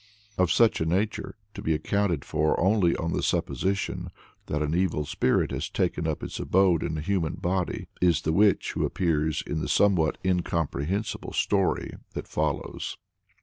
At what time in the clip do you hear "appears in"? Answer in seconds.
8.83-9.59